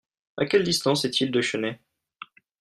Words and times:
À 0.37 0.47
quelle 0.47 0.63
distance 0.63 1.05
est-il 1.05 1.29
de 1.29 1.41
Chennai? 1.41 1.79